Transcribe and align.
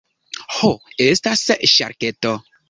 Ho 0.55 0.69
estas 1.09 1.45
ŝarketo. 1.75 2.35